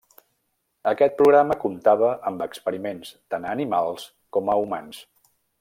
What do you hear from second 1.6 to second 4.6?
comptava amb experiments tant a animals com